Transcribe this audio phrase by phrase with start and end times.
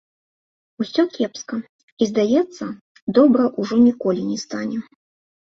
[0.83, 1.59] Усё кепска
[2.01, 2.65] і, здаецца,
[3.19, 4.77] добра ўжо ніколі не стане.